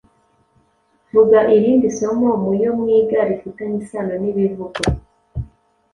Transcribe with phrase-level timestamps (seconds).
[1.11, 4.83] Vuga irindi somo mu yo mwiga rifitanye isano n’ibivugwa